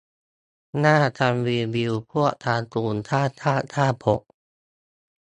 [0.83, 4.21] น่าทำรีวิวพวกการ์ตูนข้ามชาติข้ามภพ